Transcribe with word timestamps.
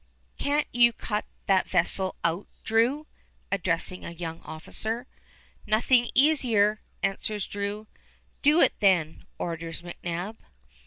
Can't 0.39 0.67
you 0.73 0.93
cut 0.93 1.25
that 1.45 1.69
vessel 1.69 2.15
out, 2.23 2.47
Drew?" 2.63 3.05
addressing 3.51 4.03
a 4.03 4.09
young 4.09 4.41
officer. 4.41 5.05
"Nothing 5.67 6.09
easier," 6.15 6.81
answers 7.03 7.45
Drew. 7.45 7.85
"Do 8.41 8.61
it, 8.61 8.73
then," 8.79 9.27
orders 9.37 9.83
McNab. 9.83 10.37